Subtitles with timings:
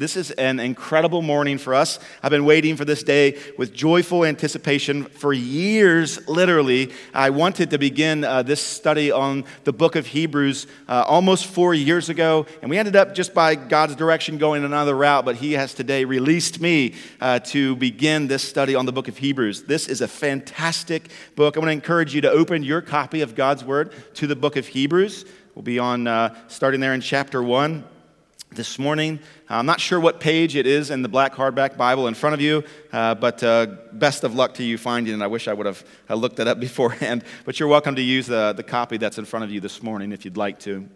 [0.00, 1.98] This is an incredible morning for us.
[2.22, 6.90] I've been waiting for this day with joyful anticipation for years, literally.
[7.12, 11.74] I wanted to begin uh, this study on the book of Hebrews uh, almost four
[11.74, 15.52] years ago, and we ended up just by God's direction going another route, but He
[15.52, 19.64] has today released me uh, to begin this study on the book of Hebrews.
[19.64, 21.58] This is a fantastic book.
[21.58, 24.56] I want to encourage you to open your copy of God's Word to the book
[24.56, 25.26] of Hebrews.
[25.54, 27.84] We'll be on uh, starting there in chapter 1
[28.52, 29.20] this morning.
[29.48, 32.40] I'm not sure what page it is in the black hardback Bible in front of
[32.40, 35.22] you, uh, but uh, best of luck to you finding it.
[35.22, 38.26] I wish I would have uh, looked it up beforehand, but you're welcome to use
[38.26, 40.88] the, the copy that's in front of you this morning if you'd like to.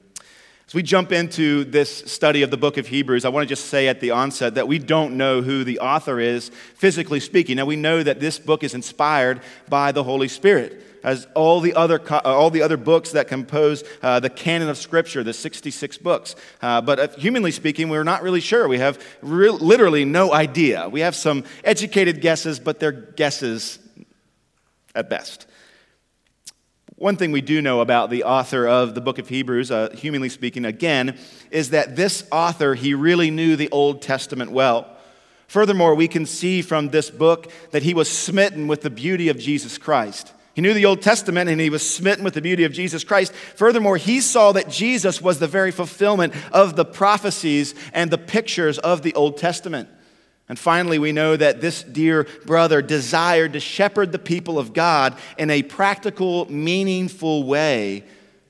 [0.66, 3.66] As we jump into this study of the book of Hebrews, I want to just
[3.66, 7.56] say at the onset that we don't know who the author is, physically speaking.
[7.56, 11.74] Now, we know that this book is inspired by the Holy Spirit as all the
[11.74, 15.98] other, uh, all the other books that compose uh, the canon of Scripture, the 66
[15.98, 16.34] books.
[16.60, 18.66] Uh, but uh, humanly speaking, we're not really sure.
[18.66, 20.88] We have re- literally no idea.
[20.88, 23.78] We have some educated guesses, but they're guesses
[24.94, 25.46] at best.
[26.96, 30.28] One thing we do know about the author of the book of Hebrews, uh, humanly
[30.28, 31.18] speaking, again,
[31.50, 34.96] is that this author, he really knew the Old Testament well.
[35.48, 39.38] Furthermore, we can see from this book that he was smitten with the beauty of
[39.38, 40.32] Jesus Christ.
[40.54, 43.32] He knew the Old Testament and he was smitten with the beauty of Jesus Christ.
[43.32, 48.78] Furthermore, he saw that Jesus was the very fulfillment of the prophecies and the pictures
[48.78, 49.88] of the Old Testament.
[50.48, 55.16] And finally, we know that this dear brother desired to shepherd the people of God
[55.38, 58.04] in a practical, meaningful way.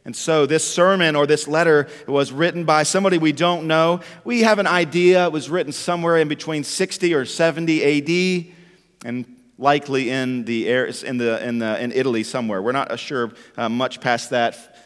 [0.05, 4.00] And so, this sermon or this letter was written by somebody we don't know.
[4.25, 8.55] We have an idea it was written somewhere in between 60 or 70 AD.
[9.06, 12.60] And likely in the in the in the in Italy somewhere.
[12.62, 14.77] We're not sure uh, much past that.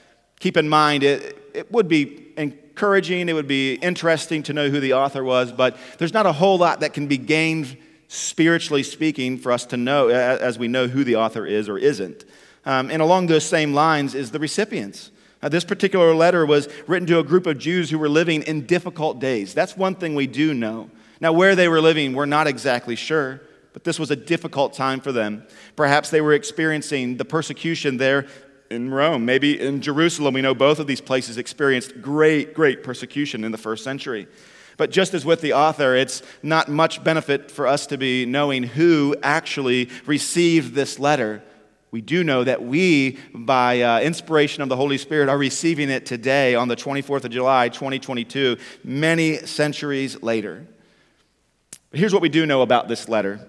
[0.40, 3.28] Keep in mind it it would be encouraging.
[3.28, 6.58] It would be interesting to know who the author was, but there's not a whole
[6.58, 7.76] lot that can be gained
[8.08, 12.24] spiritually speaking for us to know as we know who the author is or isn't.
[12.64, 15.10] Um, and along those same lines is the recipients.
[15.42, 18.66] Uh, this particular letter was written to a group of Jews who were living in
[18.66, 19.54] difficult days.
[19.54, 20.90] That's one thing we do know.
[21.20, 23.40] Now, where they were living, we're not exactly sure.
[23.78, 25.46] But this was a difficult time for them.
[25.76, 28.26] Perhaps they were experiencing the persecution there
[28.70, 29.24] in Rome.
[29.24, 30.34] Maybe in Jerusalem.
[30.34, 34.26] We know both of these places experienced great, great persecution in the first century.
[34.78, 38.64] But just as with the author, it's not much benefit for us to be knowing
[38.64, 41.40] who actually received this letter.
[41.92, 46.04] We do know that we, by uh, inspiration of the Holy Spirit, are receiving it
[46.04, 50.66] today on the 24th of July, 2022, many centuries later.
[51.92, 53.46] But here's what we do know about this letter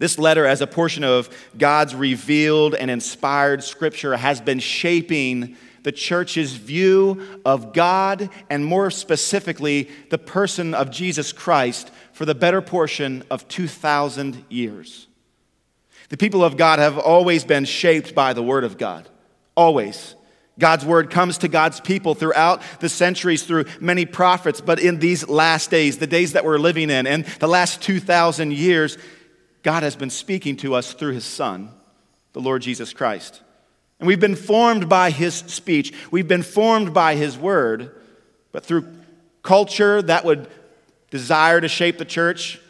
[0.00, 5.92] this letter, as a portion of God's revealed and inspired scripture, has been shaping the
[5.92, 12.62] church's view of God and, more specifically, the person of Jesus Christ for the better
[12.62, 15.06] portion of 2,000 years.
[16.08, 19.06] The people of God have always been shaped by the Word of God.
[19.54, 20.14] Always.
[20.58, 25.28] God's word comes to God's people throughout the centuries through many prophets, but in these
[25.28, 28.98] last days, the days that we're living in, and the last 2,000 years,
[29.62, 31.70] God has been speaking to us through his Son,
[32.32, 33.42] the Lord Jesus Christ.
[33.98, 37.94] And we've been formed by his speech, we've been formed by his word,
[38.52, 38.88] but through
[39.42, 40.48] culture that would
[41.10, 42.60] desire to shape the church,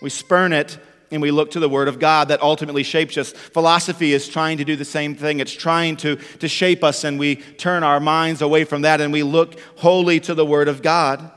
[0.00, 0.78] we spurn it
[1.10, 3.32] and we look to the Word of God that ultimately shapes us.
[3.32, 5.40] Philosophy is trying to do the same thing.
[5.40, 9.12] It's trying to, to shape us, and we turn our minds away from that and
[9.12, 11.30] we look wholly to the Word of God.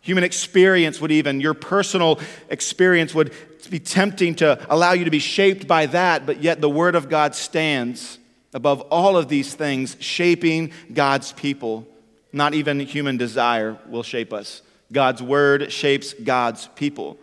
[0.00, 3.32] Human experience would even, your personal experience would
[3.70, 7.08] be tempting to allow you to be shaped by that, but yet the Word of
[7.08, 8.18] God stands
[8.54, 11.86] above all of these things, shaping God's people.
[12.32, 14.62] Not even human desire will shape us.
[14.92, 17.18] God's Word shapes God's people.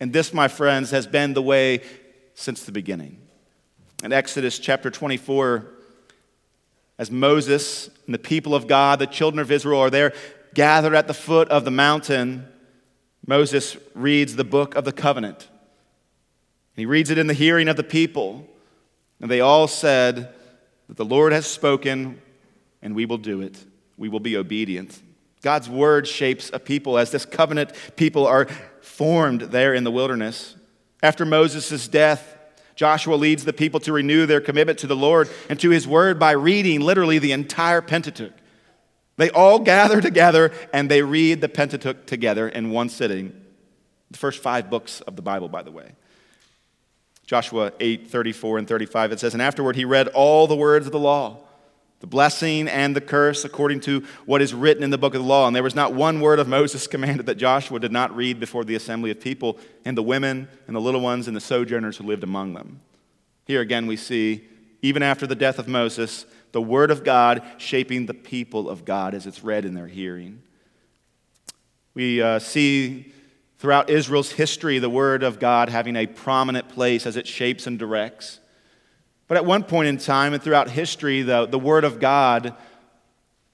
[0.00, 1.82] And this, my friends, has been the way
[2.34, 3.18] since the beginning.
[4.02, 5.66] In Exodus chapter 24,
[6.98, 10.12] as Moses and the people of God, the children of Israel, are there
[10.54, 12.46] gathered at the foot of the mountain,
[13.26, 15.48] Moses reads the book of the covenant.
[16.74, 18.48] He reads it in the hearing of the people.
[19.20, 20.34] And they all said
[20.88, 22.20] that the Lord has spoken
[22.82, 23.56] and we will do it.
[23.96, 25.00] We will be obedient.
[25.42, 28.46] God's word shapes a people as this covenant people are
[28.80, 30.56] formed there in the wilderness.
[31.02, 32.36] After Moses' death,
[32.74, 36.18] Joshua leads the people to renew their commitment to the Lord and to his word
[36.18, 38.32] by reading literally the entire Pentateuch.
[39.16, 43.32] They all gather together and they read the Pentateuch together in one sitting.
[44.10, 45.92] The first five books of the Bible, by the way.
[47.32, 50.92] Joshua 8, 34 and 35, it says, And afterward he read all the words of
[50.92, 51.38] the law
[52.00, 55.26] the blessing and the curse according to what is written in the book of the
[55.26, 55.46] law.
[55.46, 58.64] And there was not one word of Moses commanded that Joshua did not read before
[58.64, 62.04] the assembly of people and the women and the little ones and the sojourners who
[62.04, 62.82] lived among them.
[63.46, 64.46] Here again, we see,
[64.82, 69.14] even after the death of Moses, the word of God shaping the people of God
[69.14, 70.42] as it's read in their hearing.
[71.94, 73.14] We uh, see
[73.62, 77.78] throughout Israel's history the word of God having a prominent place as it shapes and
[77.78, 78.40] directs.
[79.28, 82.56] But at one point in time and throughout history, the, the Word of God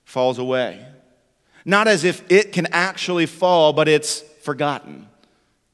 [0.06, 0.82] falls away.
[1.66, 5.06] Not as if it can actually fall, but it's forgotten.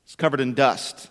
[0.04, 1.10] It's covered in dust.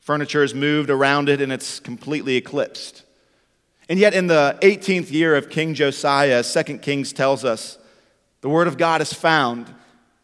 [0.00, 3.04] Furniture is moved around it and it's completely eclipsed.
[3.88, 7.78] And yet, in the 18th year of King Josiah, 2 Kings tells us,
[8.40, 9.72] the Word of God is found.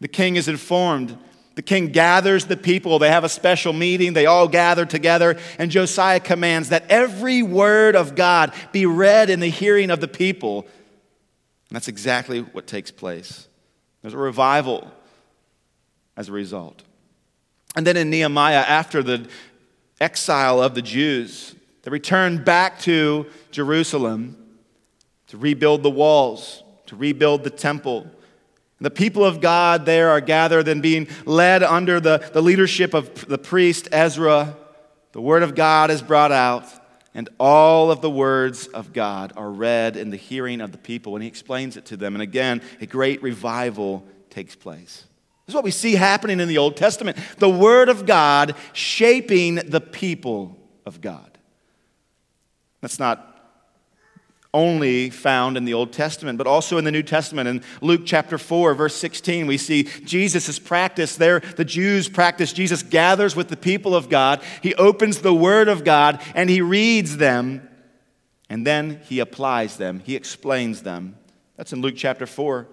[0.01, 1.17] The king is informed
[1.55, 2.99] the king gathers the people.
[2.99, 4.13] They have a special meeting.
[4.13, 5.37] They all gather together.
[5.57, 10.07] And Josiah commands that every word of God be read in the hearing of the
[10.07, 10.61] people.
[11.69, 13.47] And that's exactly what takes place.
[14.01, 14.91] There's a revival
[16.17, 16.83] as a result.
[17.75, 19.27] And then in Nehemiah, after the
[19.99, 24.37] exile of the Jews, they return back to Jerusalem
[25.27, 28.09] to rebuild the walls, to rebuild the temple.
[28.81, 33.25] The people of God there are gathered and being led under the, the leadership of
[33.27, 34.55] the priest Ezra.
[35.13, 36.65] The word of God is brought out,
[37.13, 41.15] and all of the words of God are read in the hearing of the people,
[41.15, 42.15] and he explains it to them.
[42.15, 45.05] And again, a great revival takes place.
[45.45, 49.55] This is what we see happening in the Old Testament the word of God shaping
[49.55, 51.37] the people of God.
[52.81, 53.34] That's not
[54.55, 57.49] only found in the Old Testament, but also in the New Testament.
[57.49, 61.41] In Luke chapter 4, verse 16, we see Jesus' practice there.
[61.41, 62.53] The Jews practice.
[62.53, 64.41] Jesus gathers with the people of God.
[64.63, 67.69] He opens the Word of God and he reads them,
[68.49, 71.17] and then he applies them, he explains them.
[71.57, 72.67] That's in Luke chapter 4.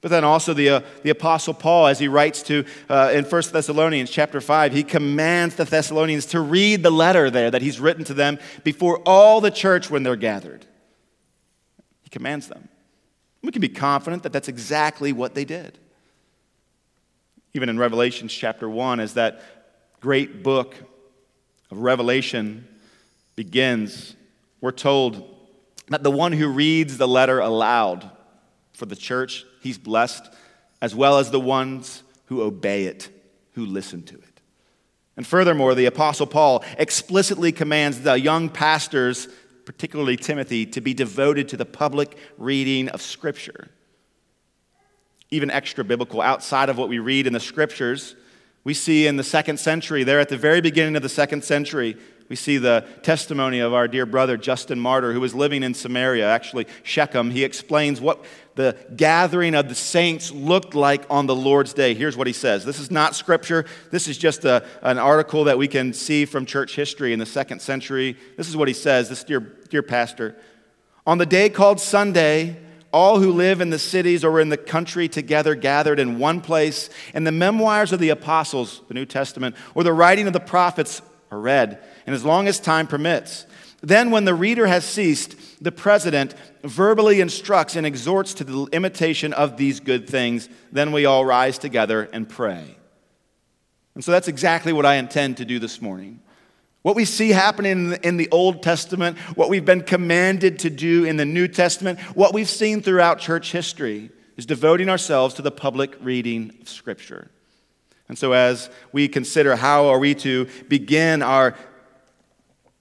[0.00, 3.42] But then also the, uh, the Apostle Paul, as he writes to uh, in 1
[3.52, 8.04] Thessalonians chapter 5, he commands the Thessalonians to read the letter there that he's written
[8.04, 10.66] to them before all the church when they're gathered.
[12.08, 12.70] He commands them.
[13.42, 15.78] We can be confident that that's exactly what they did.
[17.52, 19.42] Even in Revelations chapter 1, as that
[20.00, 20.74] great book
[21.70, 22.66] of Revelation
[23.36, 24.16] begins,
[24.62, 25.36] we're told
[25.88, 28.10] that the one who reads the letter aloud
[28.72, 30.32] for the church, he's blessed,
[30.80, 33.10] as well as the ones who obey it,
[33.52, 34.40] who listen to it.
[35.14, 39.28] And furthermore, the Apostle Paul explicitly commands the young pastors
[39.68, 43.68] particularly Timothy, to be devoted to the public reading of Scripture.
[45.30, 48.16] Even extra biblical, outside of what we read in the Scriptures,
[48.64, 51.98] we see in the second century, there at the very beginning of the second century,
[52.30, 56.26] we see the testimony of our dear brother Justin Martyr, who was living in Samaria,
[56.26, 57.30] actually Shechem.
[57.30, 58.24] He explains what
[58.58, 61.94] the gathering of the saints looked like on the Lord's day.
[61.94, 65.56] Here's what he says this is not scripture, this is just a, an article that
[65.56, 68.16] we can see from church history in the second century.
[68.36, 70.36] This is what he says, this dear, dear pastor.
[71.06, 72.58] On the day called Sunday,
[72.92, 76.90] all who live in the cities or in the country together gathered in one place,
[77.14, 81.00] and the memoirs of the apostles, the New Testament, or the writing of the prophets
[81.30, 83.46] are read, and as long as time permits.
[83.80, 86.34] Then, when the reader has ceased, the president
[86.64, 90.48] verbally instructs and exhorts to the imitation of these good things.
[90.72, 92.76] Then we all rise together and pray.
[93.94, 96.20] And so that's exactly what I intend to do this morning.
[96.82, 101.16] What we see happening in the Old Testament, what we've been commanded to do in
[101.16, 105.96] the New Testament, what we've seen throughout church history is devoting ourselves to the public
[106.00, 107.30] reading of Scripture.
[108.08, 111.56] And so, as we consider how are we to begin our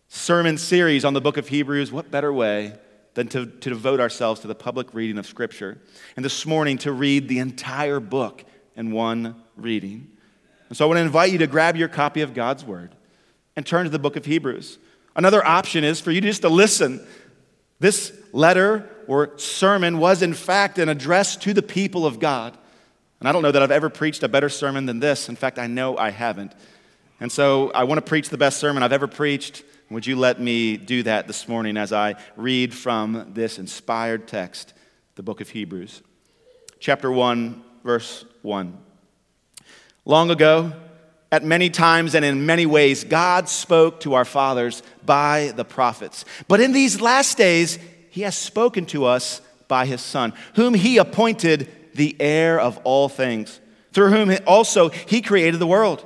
[0.08, 2.74] sermon series on the book of Hebrews, what better way
[3.14, 5.78] than to, to devote ourselves to the public reading of Scripture?
[6.16, 8.44] And this morning, to read the entire book
[8.76, 10.08] in one reading.
[10.70, 12.96] And so I want to invite you to grab your copy of God's Word
[13.56, 14.78] and turn to the book of Hebrews.
[15.16, 17.06] Another option is for you just to listen.
[17.80, 22.58] This letter or sermon was, in fact, an address to the people of God.
[23.20, 25.28] And I don't know that I've ever preached a better sermon than this.
[25.28, 26.54] In fact, I know I haven't.
[27.20, 29.64] And so I want to preach the best sermon I've ever preached.
[29.90, 34.74] Would you let me do that this morning as I read from this inspired text,
[35.16, 36.04] the book of Hebrews?
[36.80, 38.78] Chapter 1, verse 1.
[40.06, 40.74] Long ago,
[41.32, 46.24] at many times and in many ways, God spoke to our fathers by the prophets.
[46.48, 47.80] But in these last days,
[48.12, 53.10] He has spoken to us by His Son, whom He appointed the heir of all
[53.10, 53.60] things,
[53.92, 56.06] through whom also He created the world.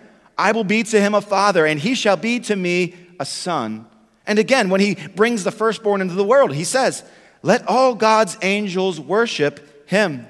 [0.37, 3.87] I will be to him a father, and he shall be to me a son.
[4.25, 7.03] And again, when he brings the firstborn into the world, he says,
[7.43, 10.27] Let all God's angels worship him.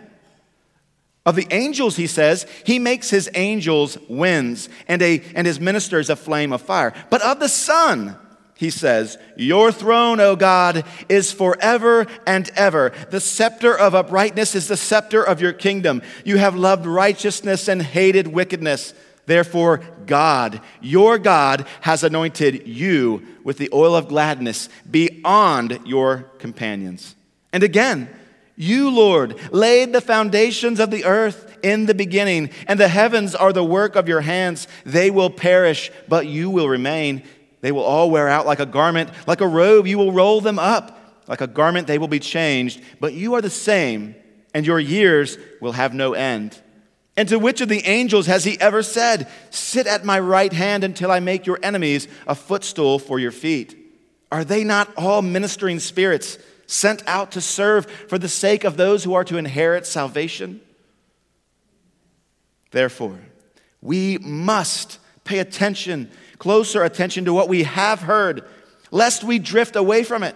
[1.24, 6.10] Of the angels, he says, he makes his angels winds and, a, and his ministers
[6.10, 6.94] a flame of fire.
[7.12, 8.18] But of the Son,
[8.56, 12.92] he says, Your throne, O God, is forever and ever.
[13.12, 16.02] The scepter of uprightness is the scepter of your kingdom.
[16.26, 18.96] You have loved righteousness and hated wickedness.
[19.26, 27.16] Therefore, God, your God, has anointed you with the oil of gladness beyond your companions.
[27.54, 28.10] And again,
[28.56, 33.54] you, Lord, laid the foundations of the earth in the beginning, and the heavens are
[33.54, 34.68] the work of your hands.
[34.86, 37.24] They will perish, but you will remain.
[37.62, 40.60] They will all wear out like a garment, like a robe, you will roll them
[40.60, 40.98] up.
[41.28, 44.16] Like a garment, they will be changed, but you are the same,
[44.54, 46.60] and your years will have no end.
[47.18, 50.84] And to which of the angels has he ever said, Sit at my right hand
[50.84, 53.78] until I make your enemies a footstool for your feet?
[54.32, 56.38] Are they not all ministering spirits
[56.68, 60.62] sent out to serve for the sake of those who are to inherit salvation?
[62.72, 63.20] Therefore,
[63.82, 68.46] we must pay attention, closer attention to what we have heard,
[68.90, 70.36] lest we drift away from it.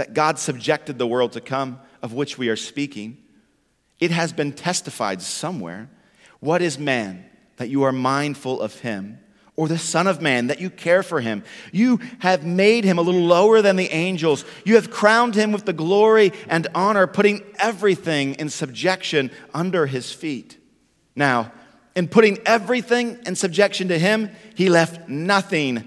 [0.00, 3.18] that God subjected the world to come, of which we are speaking,
[3.98, 5.90] it has been testified somewhere.
[6.38, 7.26] What is man
[7.58, 9.18] that you are mindful of him?
[9.56, 11.44] Or the Son of Man that you care for him?
[11.70, 14.46] You have made him a little lower than the angels.
[14.64, 20.10] You have crowned him with the glory and honor, putting everything in subjection under his
[20.10, 20.56] feet.
[21.14, 21.52] Now,
[21.94, 25.86] in putting everything in subjection to him, he left nothing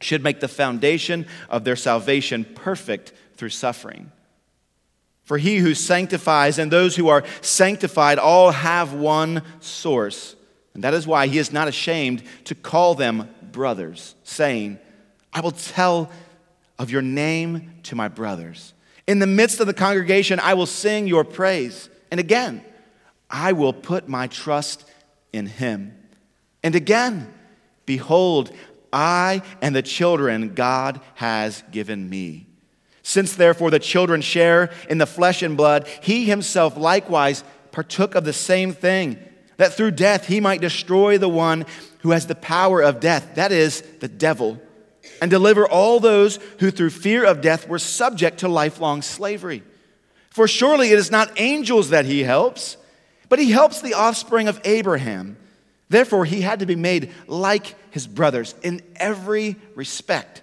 [0.00, 4.12] should make the foundation of their salvation perfect through suffering.
[5.24, 10.36] For he who sanctifies and those who are sanctified all have one source.
[10.74, 14.78] And that is why he is not ashamed to call them brothers, saying,
[15.32, 16.10] I will tell
[16.78, 18.72] of your name to my brothers.
[19.06, 21.88] In the midst of the congregation, I will sing your praise.
[22.10, 22.64] And again,
[23.28, 24.88] I will put my trust
[25.32, 25.96] in him.
[26.62, 27.32] And again,
[27.84, 28.52] behold,
[28.92, 32.46] I and the children God has given me.
[33.02, 38.24] Since therefore the children share in the flesh and blood, he himself likewise partook of
[38.24, 39.18] the same thing,
[39.58, 41.66] that through death he might destroy the one
[42.00, 44.60] who has the power of death, that is, the devil,
[45.20, 49.62] and deliver all those who through fear of death were subject to lifelong slavery.
[50.30, 52.76] For surely it is not angels that he helps,
[53.28, 55.36] but he helps the offspring of Abraham.
[55.88, 60.42] Therefore, he had to be made like his brothers in every respect,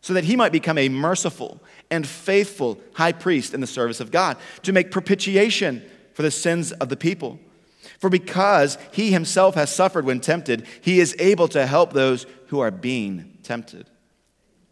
[0.00, 4.10] so that he might become a merciful and faithful high priest in the service of
[4.10, 5.82] God, to make propitiation
[6.14, 7.38] for the sins of the people.
[7.98, 12.60] For because he himself has suffered when tempted, he is able to help those who
[12.60, 13.88] are being tempted.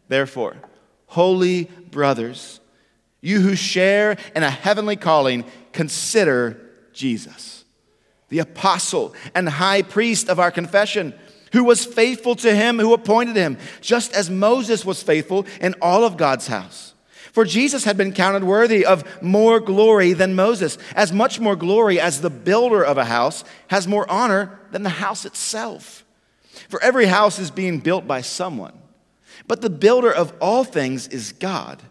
[0.08, 0.56] Therefore,
[1.06, 2.60] holy brothers,
[3.20, 6.60] you who share in a heavenly calling, consider
[6.92, 7.57] Jesus
[8.28, 11.14] the apostle and high priest of our confession,
[11.52, 16.04] who was faithful to him who appointed him, just as Moses was faithful in all
[16.04, 16.94] of God's house.
[17.32, 22.00] For Jesus had been counted worthy of more glory than Moses, as much more glory
[22.00, 26.04] as the builder of a house has more honor than the house itself.
[26.68, 28.76] For every house is being built by someone,
[29.46, 31.82] but the builder of all things is God.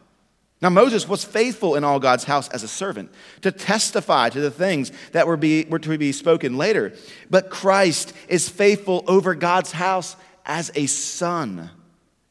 [0.59, 3.11] Now, Moses was faithful in all God's house as a servant
[3.41, 6.93] to testify to the things that were, be, were to be spoken later.
[7.29, 11.69] But Christ is faithful over God's house as a son.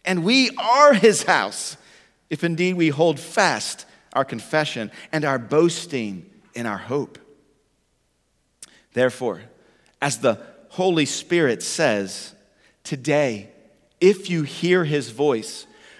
[0.04, 1.76] And we are his house,
[2.28, 7.18] if indeed we hold fast our confession and our boasting in our hope.
[8.92, 9.42] Therefore,
[10.02, 10.40] as the
[10.71, 12.35] Holy Spirit says,
[12.83, 13.50] today,
[14.00, 15.66] if you hear his voice,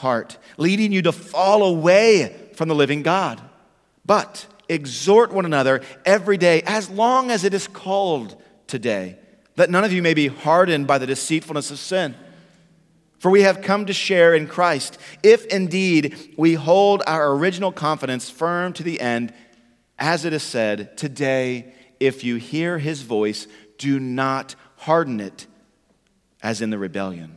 [0.00, 3.40] heart, leading you to fall away from the living God.
[4.04, 9.18] But exhort one another every day, as long as it is called today,
[9.56, 12.14] that none of you may be hardened by the deceitfulness of sin.
[13.18, 18.30] For we have come to share in Christ, if indeed we hold our original confidence
[18.30, 19.34] firm to the end,
[19.98, 25.46] as it is said, Today, if you hear his voice, do not harden it,
[26.42, 27.36] as in the rebellion.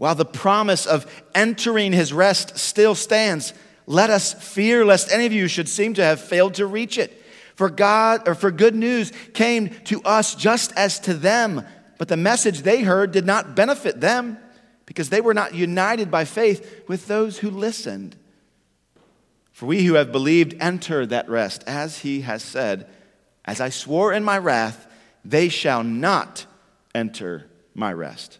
[0.00, 1.04] while the promise of
[1.34, 3.52] entering his rest still stands,
[3.84, 7.22] let us fear lest any of you should seem to have failed to reach it.
[7.54, 11.66] For God or for good news came to us just as to them,
[11.98, 14.38] but the message they heard did not benefit them
[14.86, 18.16] because they were not united by faith with those who listened.
[19.52, 22.88] For we who have believed enter that rest, as he has said,
[23.44, 24.90] As I swore in my wrath,
[25.26, 26.46] they shall not
[26.94, 28.39] enter my rest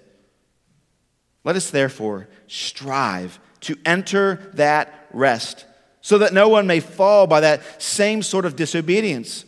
[1.43, 5.65] Let us therefore strive to enter that rest
[6.01, 9.45] so that no one may fall by that same sort of disobedience.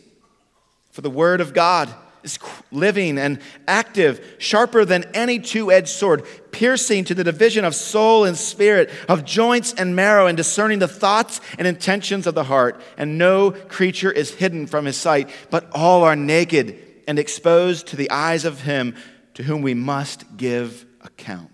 [0.92, 2.38] For the word of God is
[2.72, 8.24] living and active, sharper than any two edged sword, piercing to the division of soul
[8.24, 12.80] and spirit, of joints and marrow, and discerning the thoughts and intentions of the heart.
[12.96, 17.96] And no creature is hidden from his sight, but all are naked and exposed to
[17.96, 18.94] the eyes of him
[19.34, 21.53] to whom we must give account.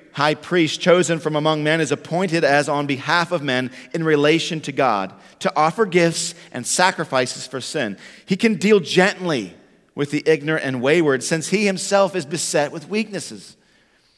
[0.13, 4.61] high priest chosen from among men is appointed as on behalf of men in relation
[4.61, 7.97] to God to offer gifts and sacrifices for sin.
[8.25, 9.55] He can deal gently
[9.95, 13.57] with the ignorant and wayward since he himself is beset with weaknesses.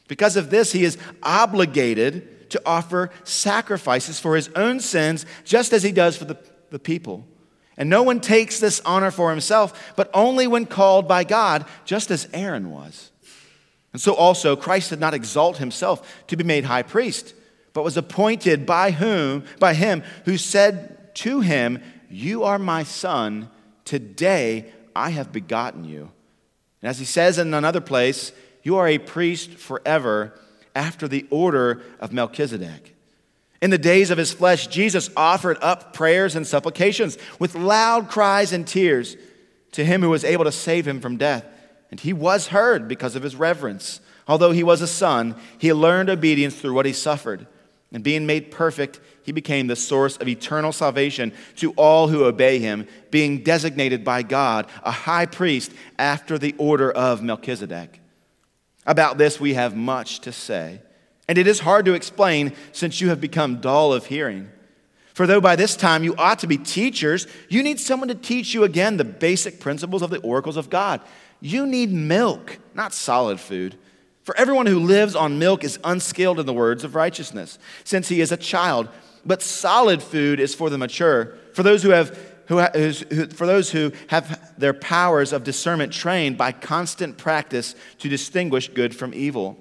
[0.08, 5.82] Because of this, he is obligated to offer sacrifices for his own sins just as
[5.82, 6.38] he does for the,
[6.70, 7.26] the people.
[7.76, 12.10] And no one takes this honor for himself, but only when called by God, just
[12.10, 13.10] as Aaron was.
[13.94, 17.32] And so also Christ did not exalt himself to be made high priest,
[17.72, 21.80] but was appointed by whom by him who said to him,
[22.10, 23.48] "You are my son;
[23.84, 26.10] today I have begotten you."
[26.82, 28.32] And as he says in another place,
[28.64, 30.34] you are a priest forever
[30.74, 32.96] after the order of Melchizedek.
[33.62, 38.52] In the days of his flesh, Jesus offered up prayers and supplications with loud cries
[38.52, 39.16] and tears
[39.70, 41.44] to him who was able to save him from death.
[41.90, 44.00] And he was heard because of his reverence.
[44.26, 47.46] Although he was a son, he learned obedience through what he suffered.
[47.92, 52.58] And being made perfect, he became the source of eternal salvation to all who obey
[52.58, 58.00] him, being designated by God a high priest after the order of Melchizedek.
[58.84, 60.80] About this, we have much to say,
[61.28, 64.50] and it is hard to explain since you have become dull of hearing.
[65.14, 68.52] For though by this time you ought to be teachers, you need someone to teach
[68.52, 71.00] you again the basic principles of the oracles of God.
[71.44, 73.76] You need milk, not solid food.
[74.22, 78.22] For everyone who lives on milk is unskilled in the words of righteousness, since he
[78.22, 78.88] is a child
[79.26, 83.70] but solid food is for the mature, for those who have who, who, for those
[83.70, 89.58] who have their powers of discernment trained by constant practice to distinguish good from evil.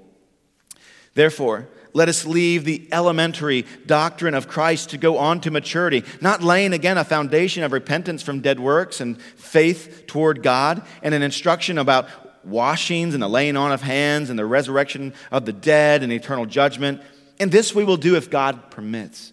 [1.15, 6.41] Therefore, let us leave the elementary doctrine of Christ to go on to maturity, not
[6.41, 11.21] laying again a foundation of repentance from dead works and faith toward God, and an
[11.21, 12.07] instruction about
[12.43, 16.45] washings and the laying on of hands and the resurrection of the dead and eternal
[16.45, 17.01] judgment.
[17.39, 19.32] And this we will do if God permits.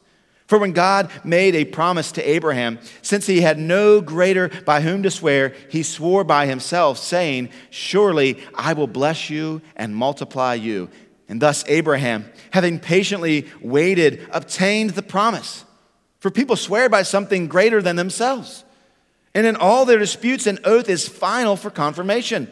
[0.51, 5.01] For when God made a promise to Abraham, since he had no greater by whom
[5.03, 10.89] to swear, he swore by himself, saying, Surely I will bless you and multiply you.
[11.29, 15.63] And thus Abraham, having patiently waited, obtained the promise.
[16.19, 18.65] For people swear by something greater than themselves.
[19.33, 22.51] And in all their disputes, an oath is final for confirmation.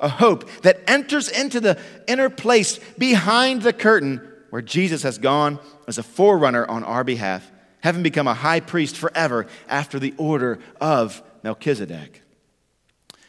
[0.00, 5.58] a hope that enters into the inner place behind the curtain where Jesus has gone
[5.86, 10.58] as a forerunner on our behalf, having become a high priest forever after the order
[10.80, 12.22] of Melchizedek.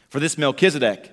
[0.09, 1.11] For this Melchizedek,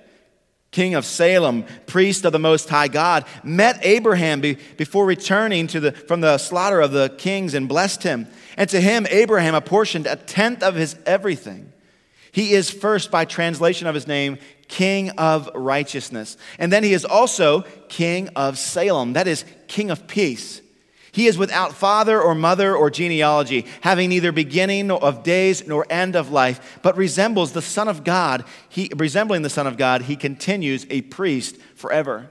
[0.71, 5.81] king of Salem, priest of the Most High God, met Abraham be, before returning to
[5.81, 8.27] the, from the slaughter of the kings and blessed him.
[8.57, 11.73] And to him, Abraham apportioned a tenth of his everything.
[12.33, 14.39] He is first, by translation of his name,
[14.69, 16.37] King of righteousness.
[16.59, 20.61] And then he is also King of Salem, that is, King of peace.
[21.11, 26.15] He is without father or mother or genealogy, having neither beginning of days nor end
[26.15, 28.45] of life, but resembles the Son of God.
[28.69, 32.31] He, resembling the Son of God, he continues a priest forever.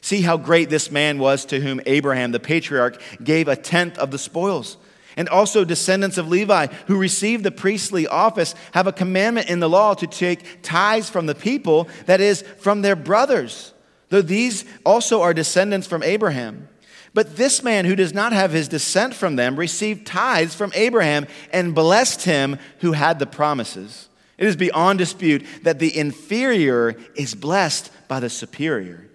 [0.00, 4.10] See how great this man was to whom Abraham, the patriarch, gave a tenth of
[4.10, 4.76] the spoils.
[5.16, 9.68] And also, descendants of Levi who received the priestly office have a commandment in the
[9.68, 13.72] law to take tithes from the people, that is, from their brothers,
[14.08, 16.68] though these also are descendants from Abraham.
[17.12, 21.26] But this man who does not have his descent from them received tithes from Abraham
[21.52, 24.08] and blessed him who had the promises.
[24.38, 29.06] It is beyond dispute that the inferior is blessed by the superior.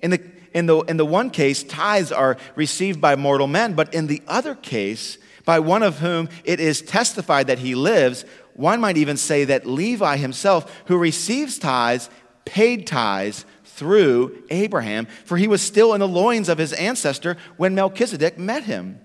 [0.00, 0.22] In the,
[0.54, 4.22] in the, in the one case, tithes are received by mortal men, but in the
[4.26, 8.24] other case, by one of whom it is testified that he lives.
[8.54, 12.10] One might even say that Levi himself, who receives tithes,
[12.44, 17.74] paid tithes through Abraham, for he was still in the loins of his ancestor when
[17.74, 19.00] Melchizedek met him.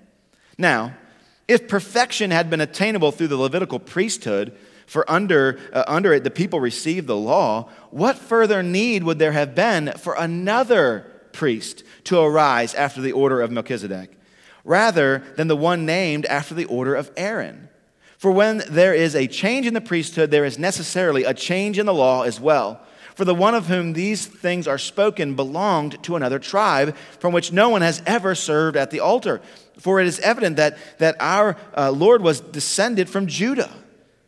[0.57, 0.95] Now,
[1.47, 6.31] if perfection had been attainable through the Levitical priesthood, for under, uh, under it the
[6.31, 12.19] people received the law, what further need would there have been for another priest to
[12.19, 14.14] arise after the order of Melchizedek,
[14.65, 17.69] rather than the one named after the order of Aaron?
[18.17, 21.85] For when there is a change in the priesthood, there is necessarily a change in
[21.85, 22.81] the law as well.
[23.15, 27.53] For the one of whom these things are spoken belonged to another tribe from which
[27.53, 29.41] no one has ever served at the altar.
[29.79, 33.71] For it is evident that, that our uh, Lord was descended from Judah.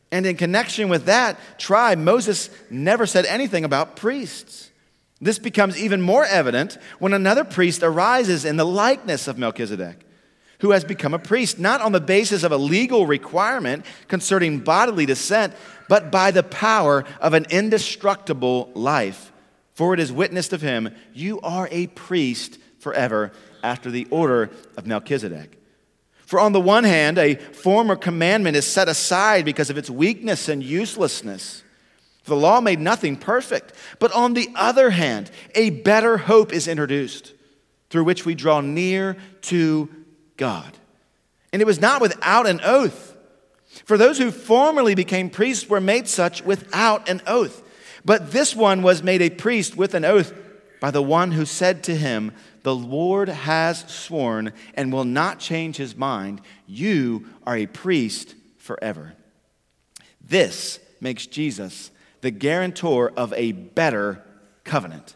[0.09, 4.71] And in connection with that tribe, Moses never said anything about priests.
[5.19, 10.05] This becomes even more evident when another priest arises in the likeness of Melchizedek,
[10.59, 15.05] who has become a priest, not on the basis of a legal requirement concerning bodily
[15.05, 15.53] descent,
[15.87, 19.31] but by the power of an indestructible life.
[19.73, 23.31] For it is witnessed of him, You are a priest forever
[23.63, 25.61] after the order of Melchizedek.
[26.25, 30.49] For on the one hand, a former commandment is set aside because of its weakness
[30.49, 31.63] and uselessness.
[32.25, 33.73] The law made nothing perfect.
[33.99, 37.33] But on the other hand, a better hope is introduced
[37.89, 39.89] through which we draw near to
[40.37, 40.77] God.
[41.51, 43.15] And it was not without an oath.
[43.85, 47.63] For those who formerly became priests were made such without an oath.
[48.05, 50.33] But this one was made a priest with an oath
[50.79, 52.31] by the one who said to him,
[52.63, 56.41] the Lord has sworn and will not change his mind.
[56.67, 59.13] You are a priest forever.
[60.21, 64.21] This makes Jesus the guarantor of a better
[64.63, 65.15] covenant.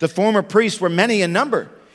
[0.00, 1.70] The former priests were many in number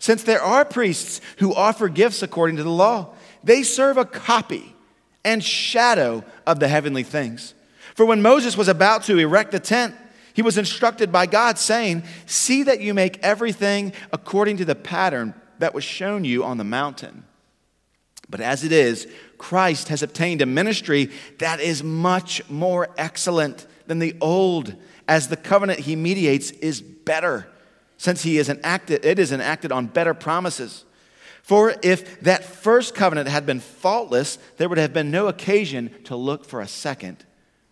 [0.00, 4.74] since there are priests who offer gifts according to the law they serve a copy
[5.24, 7.54] and shadow of the heavenly things.
[7.94, 9.94] For when Moses was about to erect the tent,
[10.32, 15.34] he was instructed by God, saying, See that you make everything according to the pattern
[15.58, 17.24] that was shown you on the mountain.
[18.28, 19.08] But as it is,
[19.38, 24.74] Christ has obtained a ministry that is much more excellent than the old,
[25.08, 27.49] as the covenant he mediates is better,
[28.00, 30.86] since he is enacted, it is enacted on better promises.
[31.42, 36.16] For if that first covenant had been faultless, there would have been no occasion to
[36.16, 37.26] look for a second.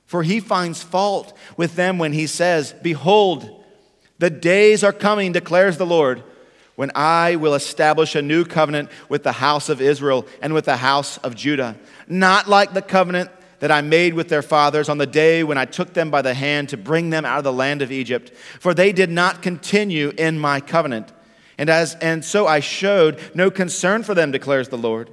[0.05, 3.65] For he finds fault with them when he says, Behold,
[4.19, 6.23] the days are coming, declares the Lord,
[6.75, 10.77] when I will establish a new covenant with the house of Israel and with the
[10.77, 11.75] house of Judah,
[12.07, 15.65] not like the covenant that I made with their fathers on the day when I
[15.65, 18.75] took them by the hand to bring them out of the land of Egypt, for
[18.75, 21.13] they did not continue in my covenant
[21.59, 25.11] and, as, and so I showed no concern for them, declares the Lord.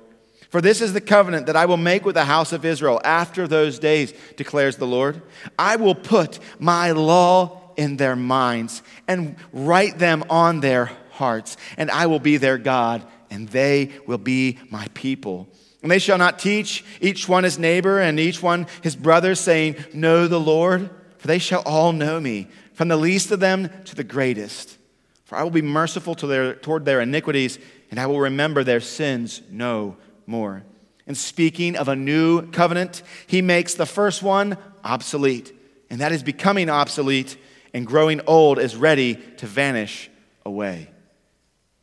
[0.52, 3.48] For this is the covenant that I will make with the house of Israel after
[3.48, 5.22] those days, declares the Lord.
[5.58, 11.90] I will put my law in their minds and write them on their hearts, and
[11.90, 15.48] I will be their God, and they will be my people.
[15.86, 19.76] And they shall not teach each one his neighbor and each one his brother, saying,
[19.94, 23.94] Know the Lord, for they shall all know me, from the least of them to
[23.94, 24.80] the greatest.
[25.26, 27.60] For I will be merciful to their, toward their iniquities,
[27.92, 29.96] and I will remember their sins no
[30.26, 30.64] more.
[31.06, 35.54] And speaking of a new covenant, he makes the first one obsolete,
[35.92, 37.38] and that is becoming obsolete
[37.76, 40.10] and growing old is ready to vanish
[40.48, 40.90] away.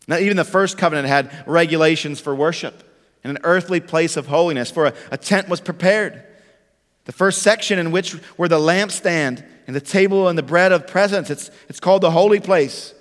[0.09, 2.89] Now, even the first covenant had regulations for worship
[3.25, 6.25] and an earthly place of holiness, for a, a tent was prepared.
[7.05, 10.87] The first section, in which were the lampstand and the table and the bread of
[10.87, 12.95] presence, it's, it's called the holy place.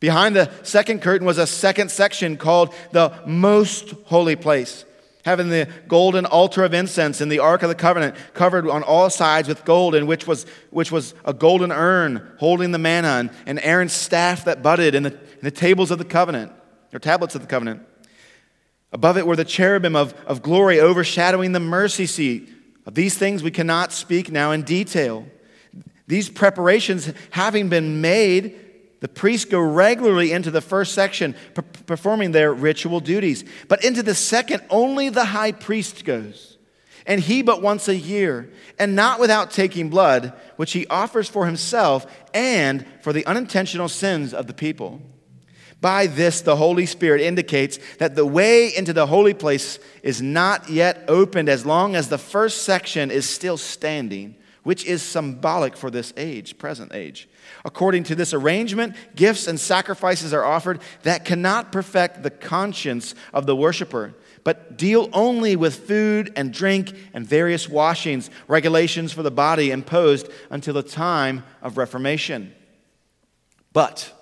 [0.00, 4.84] Behind the second curtain was a second section called the most holy place,
[5.24, 9.08] having the golden altar of incense and the ark of the covenant covered on all
[9.10, 13.60] sides with gold, in which was, which was a golden urn holding the manna and
[13.60, 16.50] Aaron's staff that budded and the, the tables of the covenant,
[16.92, 17.86] or tablets of the covenant.
[18.92, 22.48] Above it were the cherubim of, of glory overshadowing the mercy seat.
[22.84, 25.26] Of these things we cannot speak now in detail.
[26.08, 28.58] These preparations having been made,
[29.00, 33.44] the priests go regularly into the first section, per- performing their ritual duties.
[33.68, 36.58] But into the second, only the high priest goes,
[37.06, 41.46] and he but once a year, and not without taking blood, which he offers for
[41.46, 45.00] himself and for the unintentional sins of the people.
[45.82, 50.70] By this, the Holy Spirit indicates that the way into the holy place is not
[50.70, 55.90] yet opened as long as the first section is still standing, which is symbolic for
[55.90, 57.28] this age, present age.
[57.64, 63.46] According to this arrangement, gifts and sacrifices are offered that cannot perfect the conscience of
[63.46, 64.14] the worshiper,
[64.44, 70.28] but deal only with food and drink and various washings, regulations for the body imposed
[70.48, 72.54] until the time of Reformation.
[73.72, 74.12] But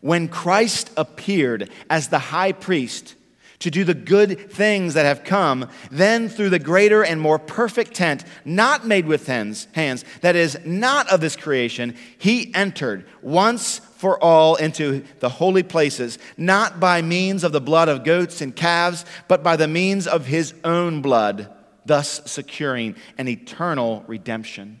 [0.00, 3.14] when Christ appeared as the high priest,
[3.60, 7.94] to do the good things that have come, then through the greater and more perfect
[7.94, 13.78] tent, not made with hands, hands, that is not of this creation, he entered once
[13.78, 18.56] for all into the holy places, not by means of the blood of goats and
[18.56, 21.52] calves, but by the means of his own blood,
[21.84, 24.80] thus securing an eternal redemption.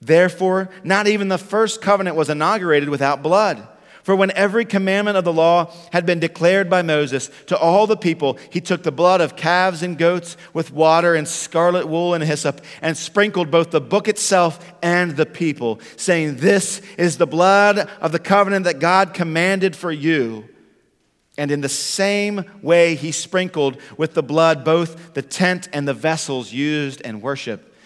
[0.00, 3.66] Therefore, not even the first covenant was inaugurated without blood.
[4.06, 7.96] For when every commandment of the law had been declared by Moses to all the
[7.96, 12.22] people, he took the blood of calves and goats with water and scarlet wool and
[12.22, 17.90] hyssop and sprinkled both the book itself and the people, saying, This is the blood
[18.00, 20.48] of the covenant that God commanded for you.
[21.36, 25.94] And in the same way, he sprinkled with the blood both the tent and the
[25.94, 27.74] vessels used in worship.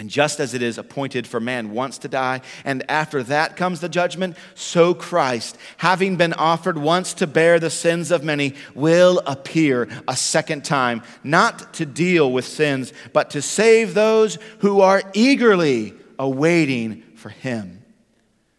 [0.00, 3.80] And just as it is appointed for man once to die, and after that comes
[3.80, 9.20] the judgment, so Christ, having been offered once to bear the sins of many, will
[9.26, 15.02] appear a second time, not to deal with sins, but to save those who are
[15.12, 17.84] eagerly awaiting for him.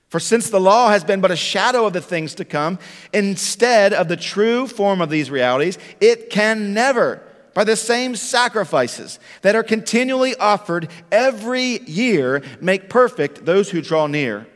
[0.09, 2.77] For since the law has been but a shadow of the things to come,
[3.13, 7.23] instead of the true form of these realities, it can never
[7.53, 14.07] by the same sacrifices that are continually offered every year make perfect those who draw
[14.07, 14.47] near.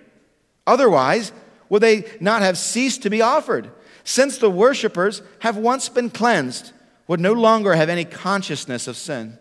[0.65, 1.31] Otherwise,
[1.69, 3.69] would they not have ceased to be offered,
[4.03, 6.71] since the worshippers have once been cleansed,
[7.07, 9.37] would no longer have any consciousness of sin.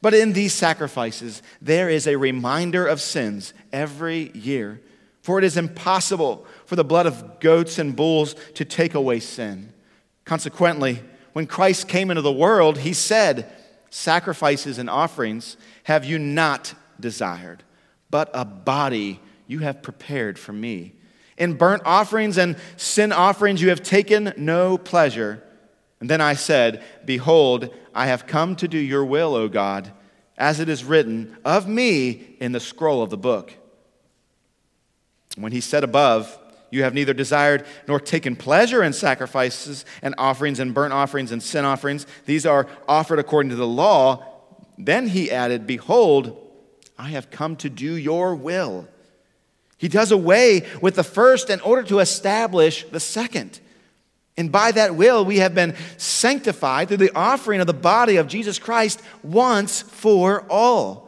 [0.00, 4.80] But in these sacrifices, there is a reminder of sins every year.
[5.22, 9.72] For it is impossible for the blood of goats and bulls to take away sin.
[10.24, 11.02] Consequently,
[11.38, 13.48] when Christ came into the world, he said,
[13.90, 17.62] Sacrifices and offerings have you not desired,
[18.10, 20.94] but a body you have prepared for me.
[21.36, 25.40] In burnt offerings and sin offerings you have taken no pleasure.
[26.00, 29.92] And then I said, Behold, I have come to do your will, O God,
[30.36, 33.54] as it is written of me in the scroll of the book.
[35.36, 36.36] When he said above,
[36.70, 41.42] You have neither desired nor taken pleasure in sacrifices and offerings and burnt offerings and
[41.42, 44.24] sin offerings, these are offered according to the law.
[44.76, 46.36] Then he added, Behold,
[46.98, 48.86] I have come to do your will.
[49.78, 53.60] He does away with the first in order to establish the second.
[54.36, 58.28] And by that will, we have been sanctified through the offering of the body of
[58.28, 61.07] Jesus Christ once for all.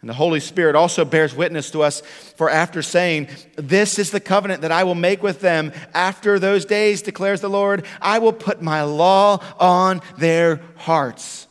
[0.00, 2.00] And the Holy Spirit also bears witness to us,
[2.36, 6.64] for after saying, This is the covenant that I will make with them after those
[6.64, 11.48] days, declares the Lord, I will put my law on their hearts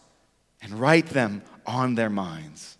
[0.61, 2.77] and write them on their minds.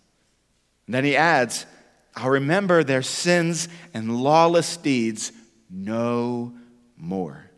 [0.86, 1.66] And then he adds,
[2.14, 5.32] I'll remember their sins and lawless deeds
[5.68, 6.54] no
[6.96, 7.50] more.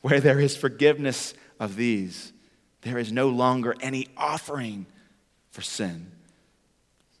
[0.00, 2.32] Where there is forgiveness of these,
[2.82, 4.86] there is no longer any offering
[5.50, 6.12] for sin.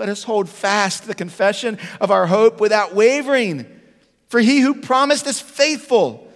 [0.00, 3.66] Let us hold fast the confession of our hope without wavering,
[4.28, 6.26] for he who promised is faithful.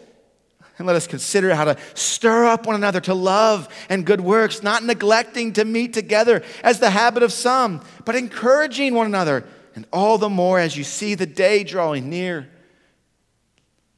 [0.76, 4.62] And let us consider how to stir up one another to love and good works,
[4.62, 9.86] not neglecting to meet together as the habit of some, but encouraging one another, and
[9.94, 12.50] all the more as you see the day drawing near.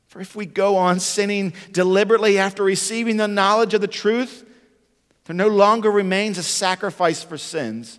[0.07, 4.49] For if we go on sinning deliberately after receiving the knowledge of the truth,
[5.25, 7.99] there no longer remains a sacrifice for sins,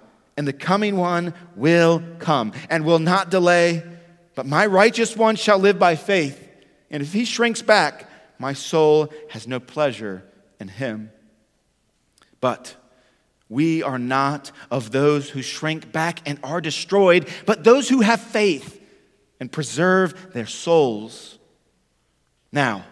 [0.37, 3.83] and the coming one will come and will not delay.
[4.35, 6.47] But my righteous one shall live by faith.
[6.89, 8.09] And if he shrinks back,
[8.39, 10.23] my soul has no pleasure
[10.59, 11.11] in him.
[12.39, 12.75] But
[13.49, 18.21] we are not of those who shrink back and are destroyed, but those who have
[18.21, 18.81] faith
[19.39, 21.37] and preserve their souls.
[22.51, 22.85] Now,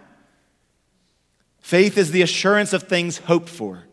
[1.61, 3.85] faith is the assurance of things hoped for,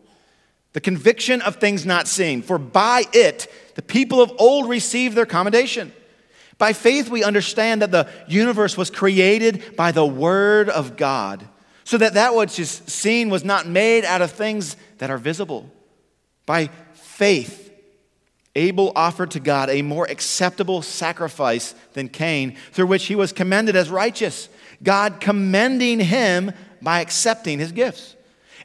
[0.73, 5.25] the conviction of things not seen, for by it the people of old received their
[5.25, 5.93] commendation.
[6.57, 11.47] By faith, we understand that the universe was created by the Word of God,
[11.83, 15.71] so that that which is seen was not made out of things that are visible.
[16.45, 17.71] By faith,
[18.55, 23.75] Abel offered to God a more acceptable sacrifice than Cain, through which he was commended
[23.75, 24.49] as righteous,
[24.81, 26.51] God commending him
[26.81, 28.15] by accepting his gifts.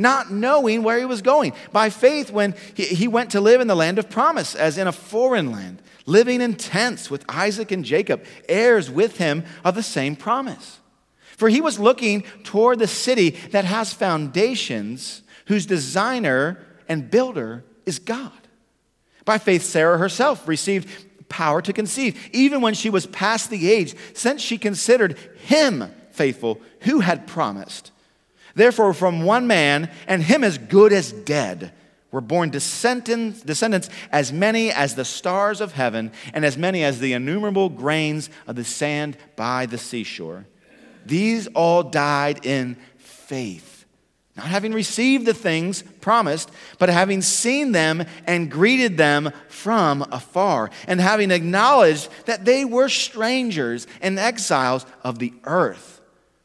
[0.00, 1.52] not knowing where he was going.
[1.72, 4.86] By faith, when he, he went to live in the land of promise, as in
[4.86, 9.82] a foreign land, living in tents with Isaac and Jacob, heirs with him of the
[9.82, 10.78] same promise.
[11.36, 17.98] For he was looking toward the city that has foundations, whose designer and builder is
[17.98, 18.32] God.
[19.24, 20.88] By faith, Sarah herself received
[21.28, 26.60] power to conceive, even when she was past the age, since she considered him faithful
[26.80, 27.92] who had promised.
[28.54, 31.72] Therefore, from one man, and him as good as dead,
[32.10, 37.12] were born descendants, as many as the stars of heaven, and as many as the
[37.12, 40.46] innumerable grains of the sand by the seashore.
[41.06, 43.80] These all died in faith
[44.40, 50.70] not having received the things promised, but having seen them and greeted them from afar,
[50.86, 56.00] and having acknowledged that they were strangers and exiles of the earth.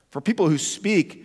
[0.09, 1.24] For people who speak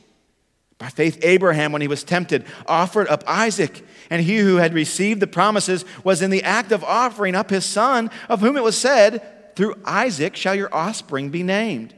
[0.81, 5.19] By faith, Abraham, when he was tempted, offered up Isaac, and he who had received
[5.19, 8.75] the promises was in the act of offering up his son, of whom it was
[8.75, 11.93] said, Through Isaac shall your offspring be named.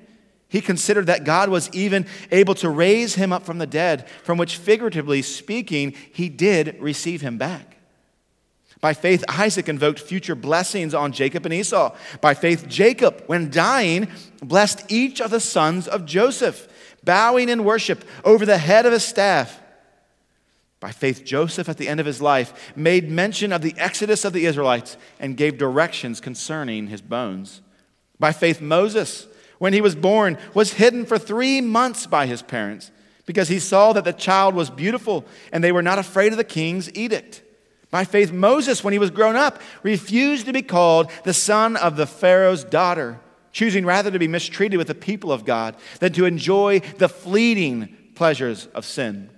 [0.49, 4.37] He considered that God was even able to raise him up from the dead, from
[4.37, 7.77] which, figuratively speaking, he did receive him back.
[8.81, 11.95] By faith, Isaac invoked future blessings on Jacob and Esau.
[12.19, 14.09] By faith, Jacob, when dying,
[14.41, 16.67] blessed each of the sons of Joseph,
[17.05, 19.61] bowing in worship over the head of his staff.
[20.79, 24.33] By faith, Joseph, at the end of his life, made mention of the exodus of
[24.33, 27.61] the Israelites and gave directions concerning his bones.
[28.19, 29.27] By faith, Moses,
[29.59, 32.91] when he was born, was hidden for three months by his parents
[33.25, 36.43] because he saw that the child was beautiful and they were not afraid of the
[36.43, 37.41] king's edict.
[37.89, 41.95] By faith, Moses, when he was grown up, refused to be called the son of
[41.95, 43.19] the Pharaoh's daughter,
[43.53, 47.95] choosing rather to be mistreated with the people of God than to enjoy the fleeting
[48.15, 49.29] pleasures of sin.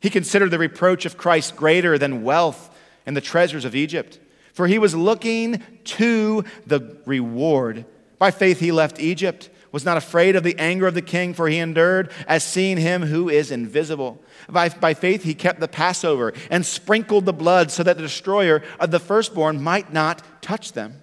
[0.00, 2.74] He considered the reproach of Christ greater than wealth
[3.04, 4.18] and the treasures of Egypt,
[4.52, 7.84] for he was looking to the reward.
[8.18, 11.48] By faith, he left Egypt was not afraid of the anger of the king, for
[11.48, 14.22] he endured as seeing him who is invisible.
[14.48, 18.62] By, by faith, he kept the Passover and sprinkled the blood so that the destroyer
[18.78, 21.02] of the firstborn might not touch them.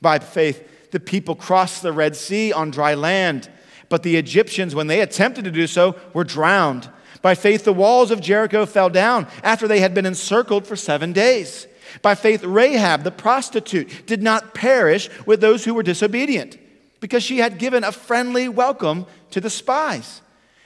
[0.00, 3.50] By faith, the people crossed the Red Sea on dry land,
[3.88, 6.88] but the Egyptians, when they attempted to do so, were drowned.
[7.22, 11.12] By faith, the walls of Jericho fell down after they had been encircled for seven
[11.12, 11.66] days.
[12.02, 16.56] By faith, Rahab, the prostitute, did not perish with those who were disobedient
[17.00, 20.22] because she had given a friendly welcome to the spies.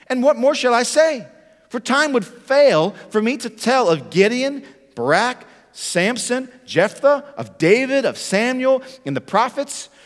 [0.07, 1.27] And what more shall I say?
[1.69, 4.63] For time would fail for me to tell of Gideon,
[4.93, 9.89] Barak, Samson, Jephthah, of David, of Samuel, and the prophets,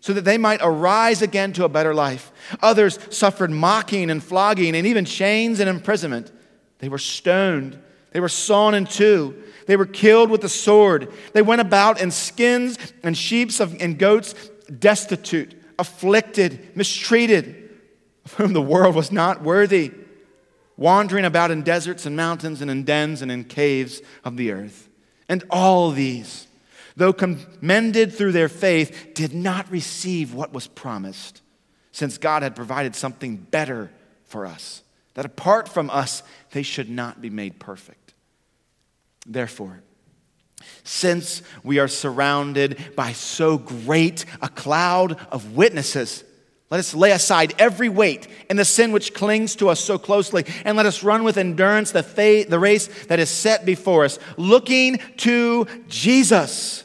[0.00, 2.30] so that they might arise again to a better life.
[2.62, 6.32] Others suffered mocking and flogging and even chains and imprisonment.
[6.78, 7.78] They were stoned.
[8.12, 9.42] They were sawn in two.
[9.66, 11.12] They were killed with the sword.
[11.34, 14.34] They went about in skins and sheep and goats,
[14.78, 17.70] destitute, afflicted, mistreated,
[18.24, 19.92] of whom the world was not worthy,
[20.76, 24.88] wandering about in deserts and mountains and in dens and in caves of the earth.
[25.28, 26.47] And all these,
[26.98, 31.40] though commended through their faith, did not receive what was promised,
[31.92, 33.90] since God had provided something better
[34.24, 34.82] for us,
[35.14, 38.14] that apart from us, they should not be made perfect.
[39.24, 39.80] Therefore,
[40.82, 46.24] since we are surrounded by so great a cloud of witnesses,
[46.70, 50.44] let us lay aside every weight and the sin which clings to us so closely,
[50.64, 54.18] and let us run with endurance the, faith, the race that is set before us,
[54.36, 56.84] looking to Jesus,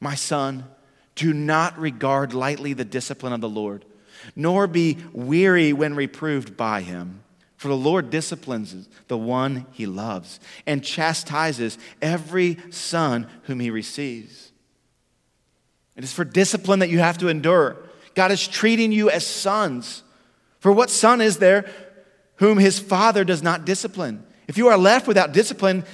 [0.00, 0.64] My son,
[1.14, 3.84] do not regard lightly the discipline of the Lord,
[4.34, 7.22] nor be weary when reproved by him.
[7.56, 14.52] For the Lord disciplines the one he loves and chastises every son whom he receives.
[15.96, 17.78] It is for discipline that you have to endure.
[18.14, 20.02] God is treating you as sons.
[20.60, 21.70] For what son is there
[22.36, 24.24] whom his father does not discipline?
[24.46, 25.84] If you are left without discipline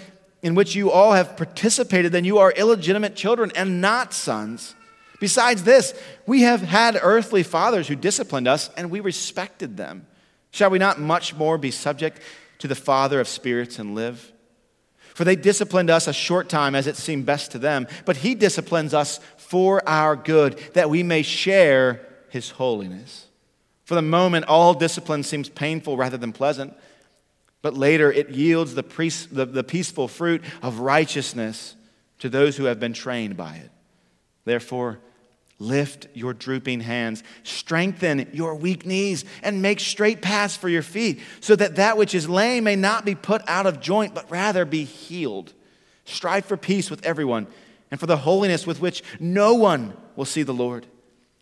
[0.43, 4.75] in which you all have participated, then you are illegitimate children and not sons.
[5.21, 5.95] Besides this,
[6.27, 10.07] we have had earthly fathers who disciplined us, and we respected them.
[10.51, 12.21] Shall we not much more be subject
[12.59, 14.33] to the Father of spirits and live?
[15.15, 18.35] For they disciplined us a short time as it seemed best to them, but He
[18.35, 22.01] disciplines us for our good, that we may share
[22.33, 23.27] his holiness.
[23.85, 26.73] For the moment, all discipline seems painful rather than pleasant,
[27.63, 28.83] but later it yields the,
[29.31, 31.77] the, the peaceful fruit of righteousness
[32.19, 33.71] to those who have been trained by it.
[34.45, 34.99] Therefore,
[35.59, 41.21] lift your drooping hands, strengthen your weak knees, and make straight paths for your feet,
[41.41, 44.65] so that that which is lame may not be put out of joint, but rather
[44.65, 45.53] be healed.
[46.05, 47.47] Strive for peace with everyone
[47.93, 50.87] and for the holiness with which no one will see the Lord.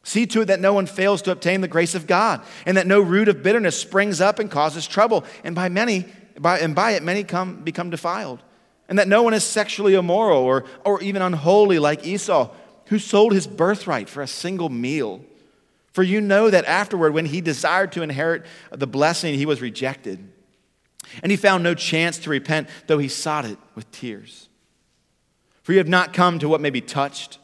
[0.02, 2.86] See to it that no one fails to obtain the grace of God, and that
[2.86, 6.06] no root of bitterness springs up and causes trouble, and by many,
[6.38, 8.42] by, and by it many come, become defiled.
[8.88, 12.50] And that no one is sexually immoral or, or even unholy like Esau,
[12.86, 15.24] who sold his birthright for a single meal.
[15.92, 20.32] For you know that afterward, when he desired to inherit the blessing, he was rejected.
[21.22, 24.48] And he found no chance to repent, though he sought it with tears.
[25.62, 27.38] For you have not come to what may be touched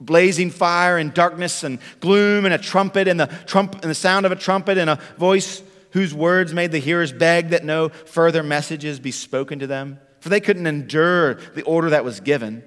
[0.00, 4.26] blazing fire and darkness and gloom and a trumpet and the, trump, and the sound
[4.26, 8.42] of a trumpet and a voice whose words made the hearers beg that no further
[8.42, 9.98] messages be spoken to them.
[10.20, 12.62] For they couldn't endure the order that was given.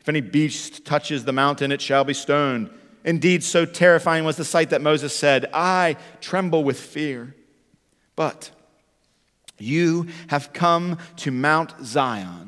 [0.00, 2.70] If any beast touches the mountain, it shall be stoned.
[3.04, 7.34] Indeed, so terrifying was the sight that Moses said, I tremble with fear.
[8.16, 8.50] But
[9.58, 12.47] you have come to Mount Zion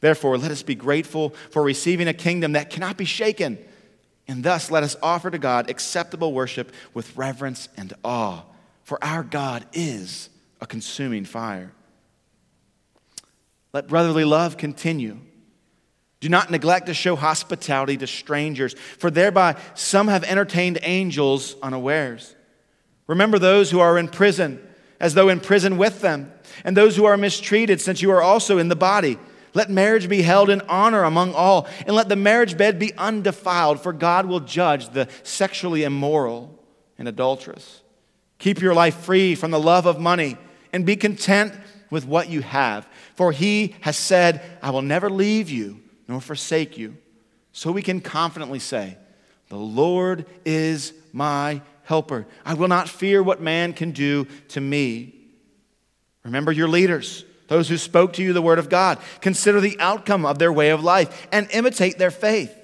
[0.00, 3.58] Therefore, let us be grateful for receiving a kingdom that cannot be shaken.
[4.28, 8.42] And thus, let us offer to God acceptable worship with reverence and awe,
[8.84, 10.28] for our God is
[10.60, 11.72] a consuming fire.
[13.72, 15.18] Let brotherly love continue.
[16.20, 22.34] Do not neglect to show hospitality to strangers, for thereby some have entertained angels unawares.
[23.06, 24.60] Remember those who are in prison,
[25.00, 26.32] as though in prison with them,
[26.64, 29.18] and those who are mistreated, since you are also in the body
[29.54, 33.80] Let marriage be held in honor among all, and let the marriage bed be undefiled,
[33.80, 36.58] for God will judge the sexually immoral
[36.98, 37.82] and adulterous.
[38.38, 40.36] Keep your life free from the love of money,
[40.72, 41.54] and be content
[41.90, 42.86] with what you have.
[43.14, 46.96] For he has said, I will never leave you nor forsake you.
[47.52, 48.96] So we can confidently say,
[49.48, 52.26] The Lord is my helper.
[52.44, 55.14] I will not fear what man can do to me.
[56.22, 58.98] Remember your leaders those who spoke to you the word of God.
[59.20, 62.54] Consider the outcome of their way of life and imitate their faith.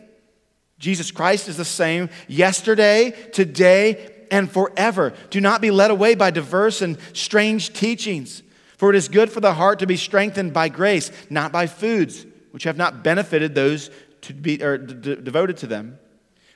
[0.79, 5.15] Jesus Christ is the same yesterday, today, and forever.
[5.31, 8.43] Do not be led away by diverse and strange teachings,
[8.77, 12.27] for it is good for the heart to be strengthened by grace, not by foods
[12.51, 15.99] which have not benefited those to be or d- devoted to them.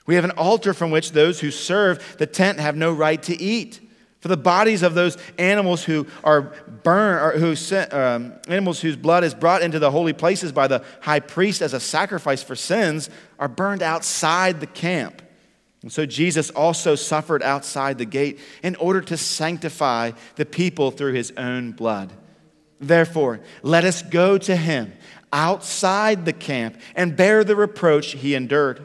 [0.06, 3.40] We have an altar from which those who serve the tent have no right to
[3.40, 3.80] eat.
[4.20, 6.42] For the bodies of those animals who are
[6.82, 7.54] burned, or who,
[7.96, 11.72] um, animals whose blood is brought into the holy places by the high priest as
[11.72, 15.22] a sacrifice for sins, are burned outside the camp.
[15.82, 21.12] And so Jesus also suffered outside the gate in order to sanctify the people through
[21.12, 22.12] his own blood.
[22.80, 24.92] Therefore, let us go to him
[25.32, 28.84] outside the camp and bear the reproach he endured.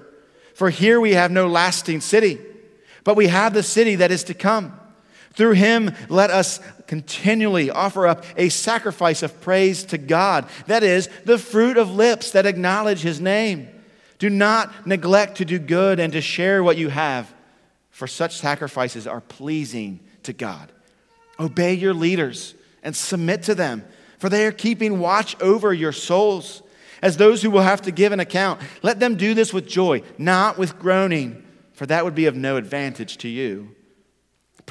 [0.53, 2.39] For here we have no lasting city,
[3.03, 4.79] but we have the city that is to come.
[5.33, 10.47] Through him, let us continually offer up a sacrifice of praise to God.
[10.67, 13.67] That is, the fruit of lips that acknowledge his name.
[14.19, 17.33] Do not neglect to do good and to share what you have,
[17.89, 20.71] for such sacrifices are pleasing to God.
[21.39, 22.53] Obey your leaders
[22.83, 23.83] and submit to them,
[24.19, 26.61] for they are keeping watch over your souls.
[27.01, 30.03] As those who will have to give an account, let them do this with joy,
[30.17, 33.75] not with groaning, for that would be of no advantage to you.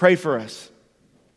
[0.03, 0.69] Pray for us.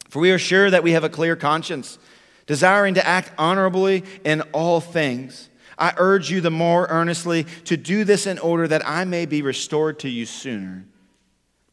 [0.09, 1.99] For we are sure that we have a clear conscience,
[2.47, 5.49] desiring to act honorably in all things.
[5.77, 9.43] I urge you the more earnestly to do this in order that I may be
[9.43, 10.83] restored to you sooner.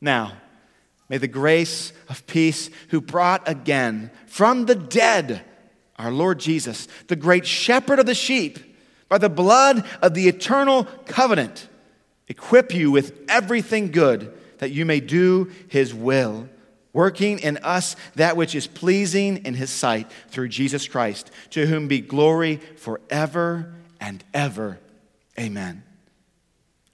[0.03, 0.35] Now,
[1.09, 5.43] may the grace of peace, who brought again from the dead
[5.97, 8.59] our Lord Jesus, the great shepherd of the sheep,
[9.09, 11.71] by the blood of the eternal covenant,
[12.29, 16.51] equip you with everything good that you may do his will
[16.93, 21.89] working in us that which is pleasing in his sight through Jesus Christ, to whom
[21.89, 24.79] be glory forever and ever.
[25.39, 25.83] Amen.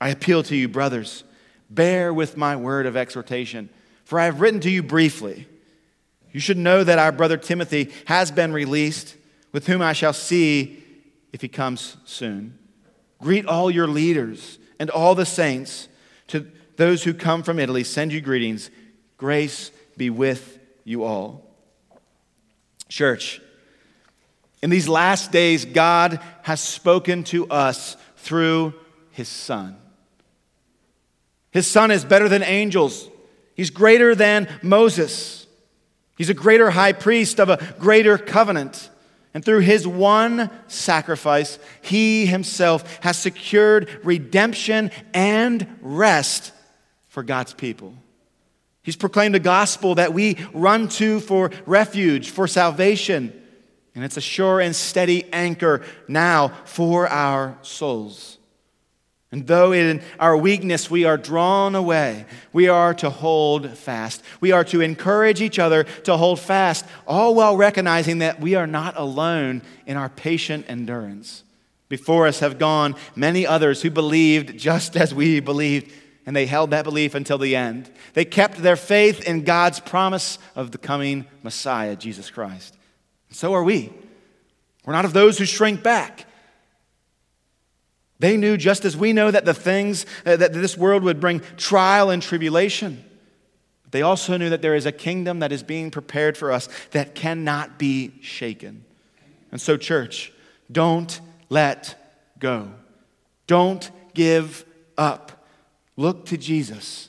[0.01, 1.25] I appeal to you, brothers,
[1.69, 3.69] bear with my word of exhortation,
[4.05, 5.47] for I have written to you briefly.
[6.33, 9.17] You should know that our brother Timothy has been released,
[9.53, 10.85] with whom I shall see
[11.33, 12.59] if he comes soon.
[13.21, 15.89] Greet all your leaders and all the saints.
[16.29, 16.47] To
[16.77, 18.71] those who come from Italy, send you greetings.
[19.17, 21.45] Grace be with you all.
[22.89, 23.43] Church,
[24.63, 28.75] in these last days, God has spoken to us through
[29.11, 29.77] his Son.
[31.51, 33.09] His Son is better than angels,
[33.55, 35.45] he's greater than Moses.
[36.17, 38.91] He's a greater high priest of a greater covenant.
[39.35, 46.51] And through his one sacrifice, he himself has secured redemption and rest
[47.07, 47.95] for God's people.
[48.89, 53.39] He's proclaimed a gospel that we run to for refuge, for salvation.
[53.95, 58.39] And it's a sure and steady anchor now for our souls.
[59.31, 62.25] And though in our weakness we are drawn away,
[62.55, 64.23] we are to hold fast.
[64.41, 68.67] We are to encourage each other to hold fast, all while recognizing that we are
[68.67, 71.45] not alone in our patient endurance.
[71.91, 75.93] Before us have gone many others who believed just as we believed
[76.29, 77.91] and they held that belief until the end.
[78.13, 82.77] They kept their faith in God's promise of the coming Messiah, Jesus Christ.
[83.31, 83.91] And so are we.
[84.85, 86.27] We're not of those who shrink back.
[88.19, 91.41] They knew, just as we know, that the things uh, that this world would bring
[91.57, 93.03] trial and tribulation.
[93.91, 97.15] They also knew that there is a kingdom that is being prepared for us that
[97.15, 98.85] cannot be shaken.
[99.51, 100.31] And so, church,
[100.71, 101.95] don't let
[102.39, 102.71] go.
[103.47, 104.67] Don't give
[104.99, 105.38] up.
[105.99, 107.09] Look to Jesus.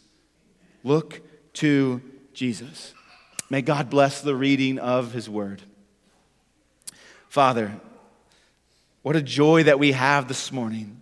[0.84, 1.22] Look
[1.54, 2.02] to
[2.34, 2.96] Jesus.
[3.48, 5.62] May God bless the reading of his word.
[7.28, 7.80] Father,
[9.04, 11.00] what a joy that we have this morning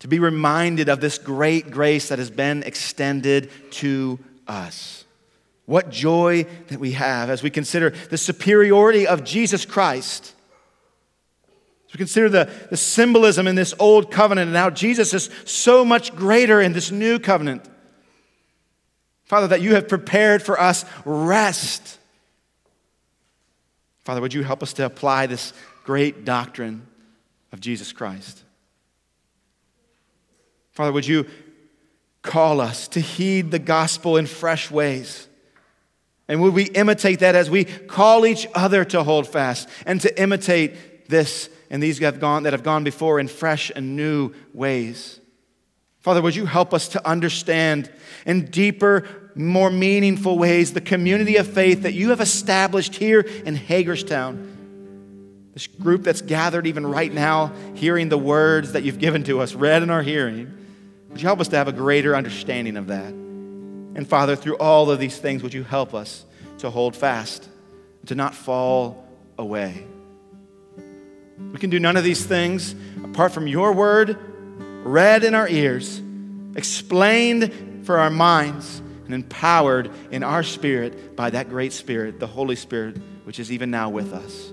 [0.00, 4.18] to be reminded of this great grace that has been extended to
[4.48, 5.04] us.
[5.66, 10.34] What joy that we have as we consider the superiority of Jesus Christ
[11.92, 16.14] we consider the, the symbolism in this old covenant and how Jesus is so much
[16.14, 17.68] greater in this new covenant.
[19.24, 21.98] Father, that you have prepared for us rest.
[24.04, 25.52] Father, would you help us to apply this
[25.84, 26.86] great doctrine
[27.52, 28.42] of Jesus Christ.
[30.72, 31.26] Father, would you
[32.22, 35.28] call us to heed the gospel in fresh ways?
[36.28, 40.20] And would we imitate that as we call each other to hold fast and to
[40.20, 45.18] imitate this and these have gone, that have gone before in fresh and new ways?
[46.00, 47.90] Father, would you help us to understand
[48.26, 53.56] in deeper, more meaningful ways the community of faith that you have established here in
[53.56, 54.50] Hagerstown?
[55.54, 59.54] This group that's gathered even right now, hearing the words that you've given to us,
[59.54, 60.52] read in our hearing.
[61.08, 63.12] Would you help us to have a greater understanding of that?
[63.12, 66.24] And Father, through all of these things, would you help us
[66.58, 67.48] to hold fast,
[68.06, 69.06] to not fall
[69.38, 69.86] away?
[71.38, 72.74] We can do none of these things
[73.04, 74.18] apart from your word,
[74.84, 76.00] read in our ears,
[76.56, 82.56] explained for our minds, and empowered in our spirit by that great Spirit, the Holy
[82.56, 84.52] Spirit, which is even now with us.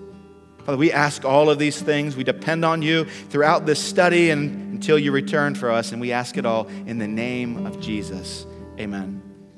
[0.66, 2.16] Father, we ask all of these things.
[2.16, 6.12] We depend on you throughout this study and until you return for us, and we
[6.12, 8.46] ask it all in the name of Jesus.
[8.80, 9.29] Amen.